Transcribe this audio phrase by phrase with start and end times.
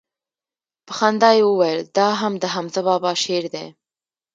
[0.85, 3.67] په خندا يې وويل دا هم دحمزه بابا شعر دىه.